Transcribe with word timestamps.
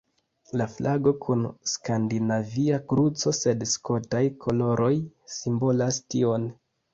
La 0.59 0.65
flago 0.75 1.11
kun 1.25 1.43
Skandinavia 1.73 2.79
kruco 2.93 3.35
sed 3.41 3.61
Skotaj 3.73 4.23
koloroj 4.47 4.91
simbolas 5.37 6.01
tion. 6.15 6.51